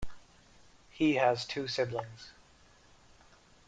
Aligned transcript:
He 0.89 1.13
has 1.17 1.45
two 1.45 1.67
siblings. 1.67 2.31